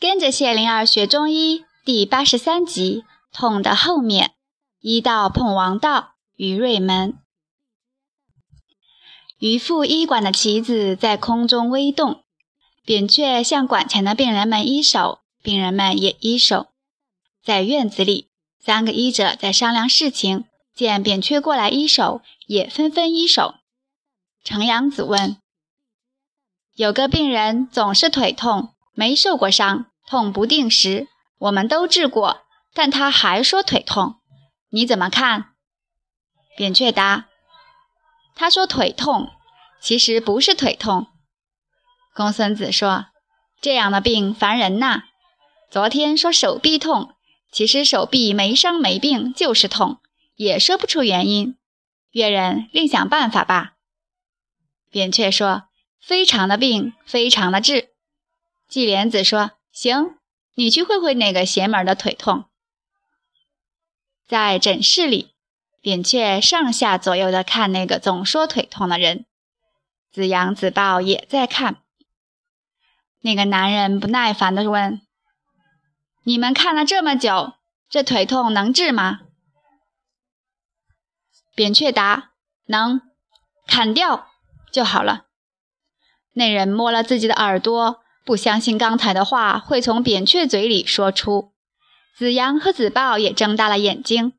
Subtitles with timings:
[0.00, 3.02] 跟着谢灵儿学中医第八十三集，
[3.32, 4.30] 痛的后面，
[4.78, 7.18] 医道碰王道，于瑞门。
[9.40, 12.22] 渔父医馆的旗子在空中微动，
[12.84, 16.68] 扁鹊向馆前的病人们一手，病人们也一手。
[17.42, 18.28] 在院子里，
[18.60, 23.56] 三个医者在商量事情，见扁鹊过来一手，也纷纷一手。
[24.44, 25.38] 程阳子问
[26.76, 31.06] ：“有个病人总是腿痛，没受过伤，痛不定时，
[31.36, 34.14] 我们都治过，但他还说腿痛，
[34.70, 35.50] 你怎么看？”
[36.56, 37.26] 扁鹊答。
[38.34, 39.28] 他说腿痛，
[39.82, 41.08] 其实不是腿痛。
[42.14, 43.08] 公孙子说
[43.60, 45.02] ：“这样的病烦人呐。”
[45.70, 47.14] 昨天说手臂痛，
[47.52, 49.98] 其实手臂没伤没病，就是痛，
[50.36, 51.58] 也说不出原因。
[52.12, 53.74] 越人另想办法吧。
[54.90, 55.64] 扁鹊说
[56.00, 57.90] ：“非常的病，非常的治。”
[58.66, 59.50] 季莲子说
[59.80, 60.18] ：“行，
[60.56, 62.46] 你去会会那个邪门的腿痛。”
[64.26, 65.36] 在诊室里。
[65.80, 69.24] 扁鹊上下左右的看那个总说腿痛的人，
[70.10, 71.82] 子阳、子豹也在看。
[73.20, 75.00] 那个男人不耐烦地问
[76.24, 77.52] ：“你们看了这么久，
[77.88, 79.20] 这腿痛能治吗？”
[81.54, 82.32] 扁鹊答
[82.66, 83.00] ：“能，
[83.68, 84.26] 砍掉
[84.72, 85.26] 就好了。”
[86.34, 91.54] 那人摸了自己的耳朵，不相信刚才的话会从扁鹊嘴里说出。
[92.14, 94.34] 子阳和子豹也睁大了眼睛。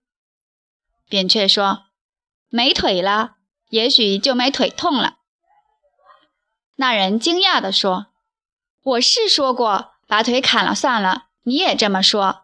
[1.09, 1.85] 扁鹊说
[2.49, 3.37] ：“没腿了，
[3.69, 5.15] 也许就没腿痛了。”
[6.77, 8.11] 那人惊讶地说
[8.83, 12.43] ：“我是说过把腿砍了算了，你也这么说。”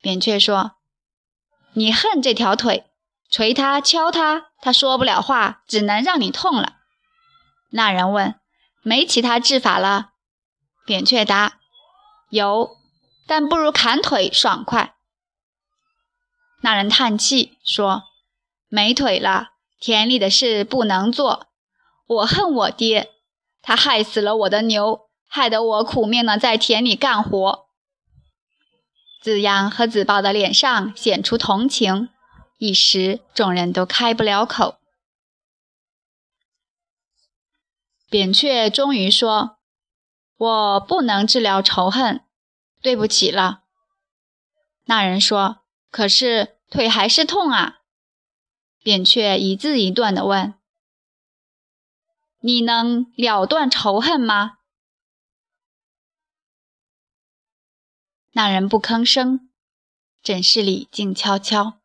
[0.00, 0.76] 扁鹊说
[1.76, 2.86] ：“你恨这条腿，
[3.30, 6.76] 捶他敲他，他说不了话，只能让你痛了。”
[7.72, 8.36] 那人问
[8.80, 10.12] ：“没其他治法了？”
[10.86, 11.58] 扁鹊答
[12.30, 12.76] ：“有，
[13.26, 14.94] 但不如砍腿爽快。”
[16.62, 18.04] 那人叹气说
[18.68, 21.48] ：“没腿了，田里的事不能做。
[22.06, 23.10] 我恨我爹，
[23.60, 27.66] 他害死了我的牛，害得我苦命的在田里干活。”
[29.20, 32.10] 子阳和子豹的脸上显出同情，
[32.58, 34.76] 一时众人都开不了口。
[38.08, 39.58] 扁鹊终于说
[40.36, 42.24] ：“我不能治疗仇恨，
[42.80, 43.62] 对不起了。”
[44.86, 47.78] 那人说：“可是。”腿还是痛啊！
[48.82, 50.54] 扁鹊一字一顿地问
[52.42, 54.58] ：“你能了断仇恨吗？”
[58.34, 59.48] 那人不吭声，
[60.24, 61.78] 诊室里静悄悄。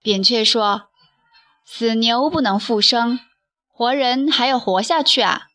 [0.00, 0.90] 扁鹊说
[1.66, 3.18] ：“死牛不能复生，
[3.66, 5.48] 活人还要活下去啊！”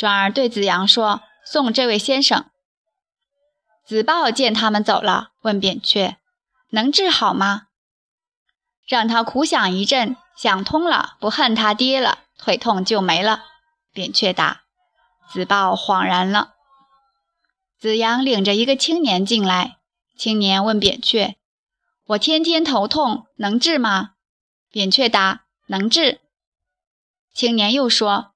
[0.00, 2.46] 转而对子阳说：“送这位先生。”
[3.84, 6.16] 子豹见他们走了，问扁鹊。
[6.70, 7.64] 能治好吗？
[8.88, 13.44] 让他苦想一阵，想通了，不恨他爹了，腿痛就没了。
[13.92, 14.62] 扁鹊答。
[15.30, 16.54] 子豹恍然了。
[17.78, 19.76] 子阳领着一个青年进来，
[20.16, 21.36] 青年问扁鹊
[22.08, 24.12] ：“我天天头痛，能治吗？”
[24.72, 26.22] 扁鹊答：“能治。”
[27.34, 28.32] 青年又说：“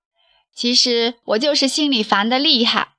[0.54, 2.94] 其实我就是心里烦得厉害，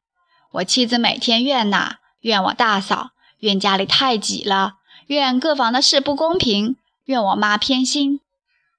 [0.51, 4.73] 我妻子每天怨呐，怨我大嫂，怨家里太挤了。”
[5.07, 8.21] 怨各房的事不公平，怨我妈偏心，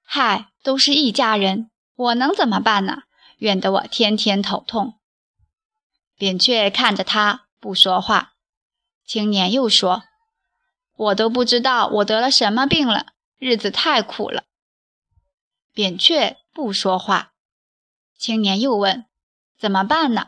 [0.03, 3.03] 嗨，都是一家人，我能怎么办呢？
[3.37, 4.95] 怨得我天天头痛。
[6.17, 8.33] 扁鹊看着他不说话。
[9.05, 10.03] 青年又说
[10.97, 14.43] ：“我都不知道我得了什么病了，日子太苦了。”
[15.73, 17.31] 扁鹊不说话。
[18.17, 19.05] 青年又问
[19.59, 20.27] ：“怎么办呢？”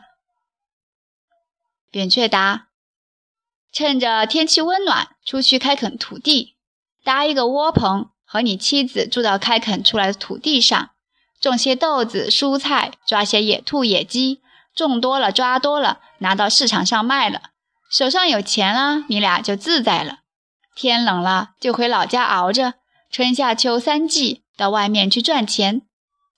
[1.90, 2.68] 扁鹊答。
[3.72, 6.56] 趁着天气温暖，出去开垦土地，
[7.04, 10.90] 搭一个窝棚，和你妻子住到开垦出来的土地上，
[11.40, 14.40] 种些豆子、蔬菜，抓些野兔、野鸡，
[14.74, 17.50] 种多了抓多了，拿到市场上卖了，
[17.88, 20.18] 手上有钱了，你俩就自在了。
[20.74, 22.74] 天冷了就回老家熬着，
[23.10, 25.82] 春夏秋三季到外面去赚钱，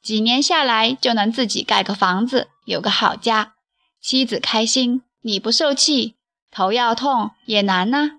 [0.02, 3.54] 几年下来就能自己盖个房子，有个好家，
[4.00, 6.16] 妻子开心，你不受气。
[6.50, 8.19] 头要痛也难呐。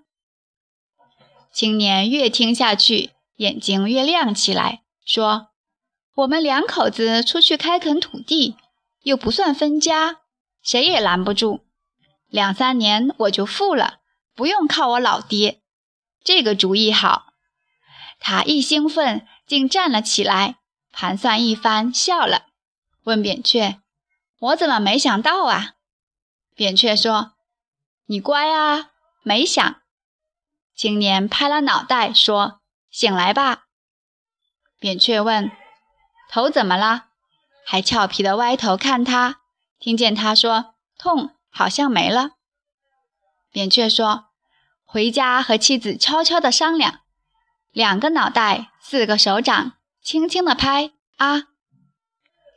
[1.51, 5.49] 青年越听下去，眼睛越亮起来，说
[6.15, 8.55] ：“我们两口子出去开垦土地，
[9.03, 10.21] 又不算分家，
[10.63, 11.65] 谁也拦不住。
[12.29, 13.99] 两三年我就富了，
[14.33, 15.61] 不用靠我老爹。
[16.23, 17.33] 这个主意好。”
[18.19, 20.55] 他一兴奋，竟站了起来，
[20.93, 22.45] 盘算一番，笑了，
[23.03, 23.81] 问扁鹊
[24.39, 25.73] ：“我怎么没想到啊？”
[26.55, 27.33] 扁鹊说
[28.05, 28.91] ：“你乖啊，
[29.23, 29.81] 没想。”
[30.75, 32.61] 青年拍了脑袋说
[32.91, 33.63] ：“醒来吧。”
[34.79, 35.51] 扁鹊问
[36.29, 37.07] ：“头怎么了？”
[37.65, 39.41] 还俏皮的歪头看他，
[39.79, 42.31] 听见他说：“痛，好像没了。”
[43.51, 44.25] 扁鹊说
[44.85, 46.99] ：“回家和妻子悄悄地商量，
[47.71, 51.43] 两个脑袋，四个手掌，轻轻地拍啊，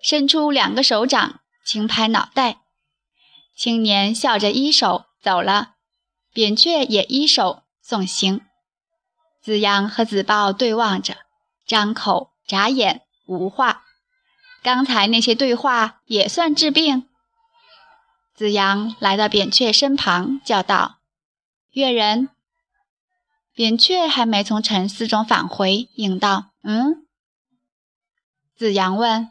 [0.03, 2.59] 伸出两个手掌，轻拍脑袋。”
[3.57, 5.77] 青年笑着一手走了，
[6.33, 8.43] 扁鹊也一手送行。
[9.41, 11.19] 子阳和子豹对望着，
[11.67, 13.85] 张口眨眼，无话。
[14.63, 17.09] 刚才那些对话也算治病。
[18.35, 20.99] 子阳来到扁鹊身旁，叫道
[21.73, 22.29] ：“越人。”
[23.55, 27.06] 扁鹊还没从沉思中返回，应道：“嗯。”
[28.57, 29.29] 子阳问：“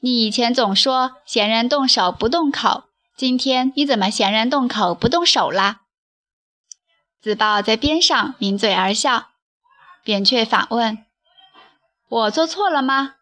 [0.00, 2.84] 你以前总说闲人动手不动口。”
[3.16, 5.82] 今天你怎么闲人动口不动手啦？
[7.20, 9.28] 子豹在边上抿嘴而笑，
[10.02, 11.04] 扁鹊反问
[12.08, 13.16] ：“我做错了吗？”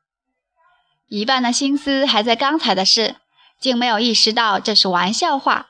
[1.09, 3.17] 一半的心思还在刚才的事，
[3.59, 5.67] 竟没有意识到这是玩笑话。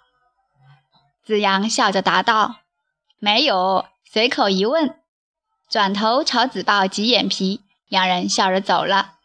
[1.24, 2.56] 子阳笑着答道
[3.18, 4.98] ：“没有，随口一问。”
[5.70, 9.17] 转头朝子豹挤眼皮，两人笑着走了。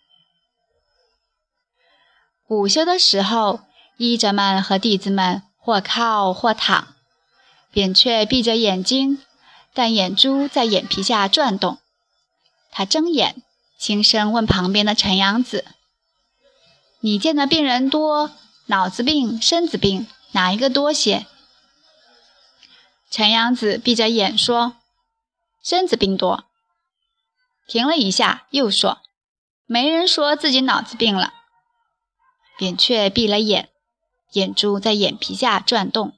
[2.48, 3.62] 午休的时候。
[3.98, 6.96] 医者们和弟子们或靠或躺，
[7.72, 9.22] 扁鹊闭着眼睛，
[9.72, 11.78] 但眼珠在眼皮下转动。
[12.72, 13.44] 他睁眼，
[13.78, 15.64] 轻声问旁边的陈阳子
[17.02, 18.32] ：“你见的病人多，
[18.66, 21.28] 脑子病、身子病，哪一个多些？”
[23.12, 24.78] 陈阳子闭着眼说
[25.64, 26.46] ：“身子病多。”
[27.70, 29.04] 停了一下，又说
[29.68, 31.36] ：“没人说自己脑子病了。”
[32.64, 33.68] 扁鹊闭了眼。
[34.32, 36.14] 眼珠在眼皮下转动。